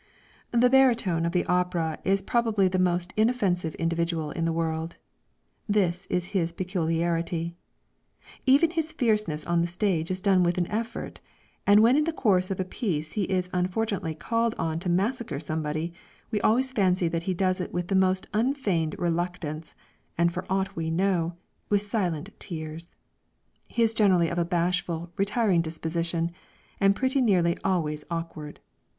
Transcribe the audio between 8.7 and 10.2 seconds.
his fierceness on the stage is